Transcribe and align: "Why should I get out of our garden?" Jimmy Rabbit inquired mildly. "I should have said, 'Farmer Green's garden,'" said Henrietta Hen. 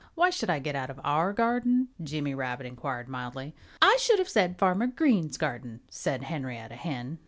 "Why 0.15 0.31
should 0.31 0.49
I 0.49 0.57
get 0.57 0.75
out 0.75 0.89
of 0.89 0.99
our 1.03 1.31
garden?" 1.31 1.89
Jimmy 2.01 2.33
Rabbit 2.33 2.65
inquired 2.65 3.07
mildly. 3.07 3.53
"I 3.83 3.97
should 4.01 4.17
have 4.17 4.29
said, 4.29 4.57
'Farmer 4.57 4.87
Green's 4.87 5.37
garden,'" 5.37 5.81
said 5.91 6.23
Henrietta 6.23 6.75
Hen. 6.75 7.19